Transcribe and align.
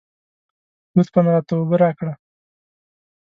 لطفاً 0.97 1.21
راته 1.33 1.53
اوبه 1.57 1.75
راکړه. 1.83 2.13